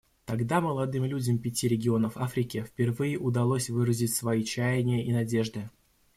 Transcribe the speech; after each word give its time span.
Тогда 0.25 0.61
молодым 0.61 1.05
людям 1.05 1.37
пяти 1.37 1.67
регионов 1.67 2.17
Африки 2.17 2.63
впервые 2.67 3.19
удалось 3.19 3.69
выразить 3.69 4.15
свои 4.15 4.43
чаяния 4.43 5.05
и 5.05 5.13
надежды. 5.13 5.69